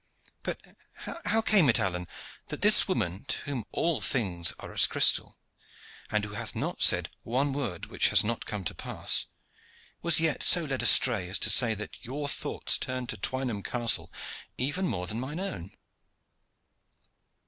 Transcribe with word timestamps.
But 0.41 0.59
how 1.25 1.41
came 1.43 1.69
it, 1.69 1.79
Alleyne, 1.79 2.07
that 2.47 2.61
this 2.63 2.87
woman, 2.87 3.23
to 3.25 3.37
whom 3.41 3.65
all 3.71 4.01
things 4.01 4.51
are 4.59 4.73
as 4.73 4.87
crystal, 4.87 5.37
and 6.09 6.25
who 6.25 6.33
hath 6.33 6.55
not 6.55 6.81
said 6.81 7.11
one 7.21 7.53
word 7.53 7.85
which 7.85 8.09
has 8.09 8.23
not 8.23 8.47
come 8.47 8.63
to 8.63 8.73
pass, 8.73 9.27
was 10.01 10.19
yet 10.19 10.41
so 10.41 10.63
led 10.63 10.81
astray 10.81 11.29
as 11.29 11.37
to 11.37 11.51
say 11.51 11.75
that 11.75 12.03
your 12.03 12.27
thoughts 12.27 12.79
turned 12.79 13.09
to 13.09 13.17
Twynham 13.17 13.61
Castle 13.61 14.11
even 14.57 14.87
more 14.87 15.05
than 15.05 15.19
my 15.19 15.37
own?" 15.37 15.71